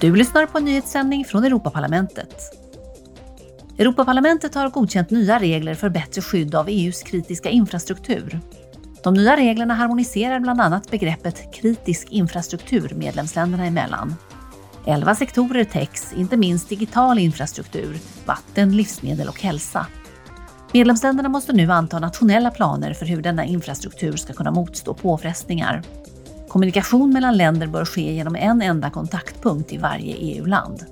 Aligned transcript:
Du 0.00 0.16
lyssnar 0.16 0.46
på 0.46 0.58
en 0.58 0.64
nyhetssändning 0.64 1.24
från 1.24 1.44
Europaparlamentet. 1.44 2.34
Europaparlamentet 3.78 4.54
har 4.54 4.70
godkänt 4.70 5.10
nya 5.10 5.38
regler 5.38 5.74
för 5.74 5.88
bättre 5.88 6.22
skydd 6.22 6.54
av 6.54 6.68
EUs 6.68 7.02
kritiska 7.02 7.48
infrastruktur. 7.48 8.40
De 9.02 9.14
nya 9.14 9.36
reglerna 9.36 9.74
harmoniserar 9.74 10.40
bland 10.40 10.60
annat 10.60 10.90
begreppet 10.90 11.54
kritisk 11.54 12.06
infrastruktur 12.10 12.92
medlemsländerna 12.94 13.66
emellan. 13.66 14.14
Elva 14.86 15.14
sektorer 15.14 15.64
täcks, 15.64 16.12
inte 16.12 16.36
minst 16.36 16.68
digital 16.68 17.18
infrastruktur, 17.18 17.98
vatten, 18.26 18.76
livsmedel 18.76 19.28
och 19.28 19.42
hälsa. 19.42 19.86
Medlemsländerna 20.72 21.28
måste 21.28 21.52
nu 21.52 21.72
anta 21.72 21.98
nationella 21.98 22.50
planer 22.50 22.94
för 22.94 23.06
hur 23.06 23.22
denna 23.22 23.44
infrastruktur 23.44 24.16
ska 24.16 24.32
kunna 24.32 24.50
motstå 24.50 24.94
påfrestningar. 24.94 25.82
Kommunikation 26.48 27.10
mellan 27.10 27.36
länder 27.36 27.66
bör 27.66 27.84
ske 27.84 28.14
genom 28.14 28.36
en 28.36 28.62
enda 28.62 28.90
kontaktpunkt 28.90 29.72
i 29.72 29.78
varje 29.78 30.14
EU-land. 30.14 30.84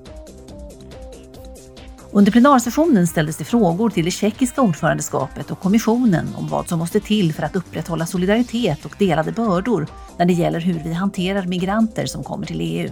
Under 2.12 2.32
plenarsessionen 2.32 3.06
ställdes 3.06 3.36
det 3.36 3.44
frågor 3.44 3.90
till 3.90 4.04
det 4.04 4.10
tjeckiska 4.10 4.62
ordförandeskapet 4.62 5.50
och 5.50 5.60
kommissionen 5.60 6.26
om 6.36 6.48
vad 6.48 6.68
som 6.68 6.78
måste 6.78 7.00
till 7.00 7.34
för 7.34 7.42
att 7.42 7.56
upprätthålla 7.56 8.06
solidaritet 8.06 8.84
och 8.84 8.94
delade 8.98 9.32
bördor 9.32 9.86
när 10.16 10.26
det 10.26 10.32
gäller 10.32 10.60
hur 10.60 10.80
vi 10.84 10.92
hanterar 10.92 11.46
migranter 11.46 12.06
som 12.06 12.24
kommer 12.24 12.46
till 12.46 12.60
EU. 12.60 12.90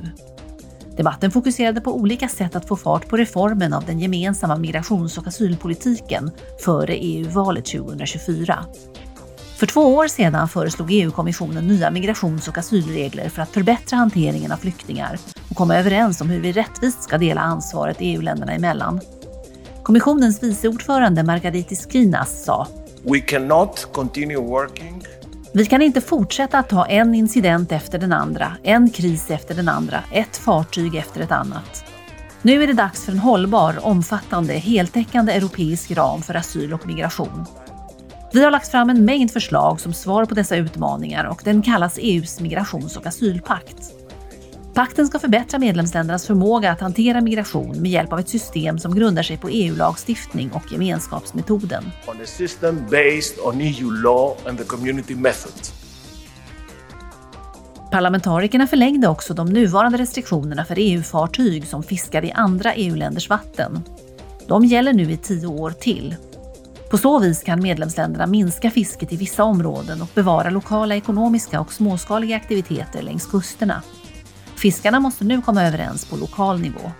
Debatten 0.96 1.30
fokuserade 1.30 1.80
på 1.80 1.96
olika 1.96 2.28
sätt 2.28 2.56
att 2.56 2.68
få 2.68 2.76
fart 2.76 3.08
på 3.08 3.16
reformen 3.16 3.72
av 3.72 3.84
den 3.84 4.00
gemensamma 4.00 4.56
migrations 4.56 5.18
och 5.18 5.26
asylpolitiken 5.26 6.30
före 6.64 6.94
EU-valet 6.94 7.64
2024. 7.64 8.64
För 9.62 9.66
två 9.66 9.94
år 9.94 10.08
sedan 10.08 10.48
föreslog 10.48 10.88
EU-kommissionen 10.92 11.66
nya 11.66 11.90
migrations 11.90 12.48
och 12.48 12.58
asylregler 12.58 13.28
för 13.28 13.42
att 13.42 13.50
förbättra 13.50 13.96
hanteringen 13.96 14.52
av 14.52 14.56
flyktingar 14.56 15.18
och 15.50 15.56
komma 15.56 15.76
överens 15.76 16.20
om 16.20 16.30
hur 16.30 16.40
vi 16.40 16.52
rättvist 16.52 17.02
ska 17.02 17.18
dela 17.18 17.40
ansvaret 17.40 17.96
EU-länderna 18.00 18.52
emellan. 18.52 19.00
Kommissionens 19.82 20.42
viceordförande 20.42 21.22
Margaritis 21.22 21.86
Skinas 21.86 22.44
sa 22.44 22.66
We 23.02 23.18
cannot 23.18 23.88
continue 23.92 24.36
working 24.36 25.04
vi 25.52 25.66
kan 25.66 25.82
inte 25.82 26.00
fortsätta 26.00 26.58
att 26.58 26.70
ha 26.70 26.86
en 26.86 27.14
incident 27.14 27.72
efter 27.72 27.98
den 27.98 28.12
andra, 28.12 28.52
en 28.62 28.90
kris 28.90 29.30
efter 29.30 29.54
den 29.54 29.68
andra, 29.68 30.04
ett 30.12 30.36
fartyg 30.36 30.94
efter 30.94 31.20
ett 31.20 31.32
annat. 31.32 31.84
Nu 32.42 32.62
är 32.62 32.66
det 32.66 32.72
dags 32.72 33.04
för 33.04 33.12
en 33.12 33.18
hållbar, 33.18 33.86
omfattande, 33.86 34.52
heltäckande 34.52 35.32
europeisk 35.32 35.90
ram 35.90 36.22
för 36.22 36.34
asyl 36.34 36.72
och 36.72 36.86
migration. 36.86 37.46
Vi 38.34 38.44
har 38.44 38.50
lagt 38.50 38.70
fram 38.70 38.90
en 38.90 39.04
mängd 39.04 39.30
förslag 39.30 39.80
som 39.80 39.92
svar 39.92 40.24
på 40.24 40.34
dessa 40.34 40.56
utmaningar 40.56 41.24
och 41.24 41.40
den 41.44 41.62
kallas 41.62 41.98
EUs 41.98 42.40
migrations 42.40 42.96
och 42.96 43.06
asylpakt. 43.06 43.76
Pakten 44.74 45.06
ska 45.06 45.18
förbättra 45.18 45.58
medlemsländernas 45.58 46.26
förmåga 46.26 46.72
att 46.72 46.80
hantera 46.80 47.20
migration 47.20 47.82
med 47.82 47.90
hjälp 47.90 48.12
av 48.12 48.18
ett 48.18 48.28
system 48.28 48.78
som 48.78 48.94
grundar 48.94 49.22
sig 49.22 49.36
på 49.36 49.48
EU-lagstiftning 49.48 50.50
och 50.52 50.72
gemenskapsmetoden. 50.72 51.84
on 52.06 52.20
a 52.22 52.26
system 52.26 52.76
based 52.90 53.38
on 53.44 53.60
EU 53.60 53.90
law 53.90 54.36
and 54.48 54.58
the 54.58 54.64
community 54.64 55.14
method. 55.14 55.52
Parlamentarikerna 57.90 58.66
förlängde 58.66 59.08
också 59.08 59.34
de 59.34 59.48
nuvarande 59.48 59.98
restriktionerna 59.98 60.64
för 60.64 60.76
EU-fartyg 60.78 61.66
som 61.66 61.82
fiskar 61.82 62.24
i 62.24 62.32
andra 62.32 62.74
EU-länders 62.74 63.28
vatten. 63.28 63.82
De 64.46 64.64
gäller 64.64 64.92
nu 64.92 65.12
i 65.12 65.16
tio 65.16 65.46
år 65.46 65.70
till. 65.70 66.16
På 66.92 66.98
så 66.98 67.18
vis 67.18 67.42
kan 67.42 67.62
medlemsländerna 67.62 68.26
minska 68.26 68.70
fisket 68.70 69.12
i 69.12 69.16
vissa 69.16 69.44
områden 69.44 70.02
och 70.02 70.08
bevara 70.14 70.50
lokala 70.50 70.96
ekonomiska 70.96 71.60
och 71.60 71.72
småskaliga 71.72 72.36
aktiviteter 72.36 73.02
längs 73.02 73.26
kusterna. 73.26 73.82
Fiskarna 74.56 75.00
måste 75.00 75.24
nu 75.24 75.42
komma 75.42 75.62
överens 75.62 76.04
på 76.04 76.16
lokal 76.16 76.60
nivå. 76.60 76.92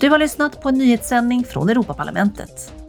Du 0.00 0.10
har 0.10 0.18
lyssnat 0.18 0.62
på 0.62 0.68
en 0.68 0.74
nyhetssändning 0.74 1.44
från 1.44 1.68
Europaparlamentet. 1.68 2.83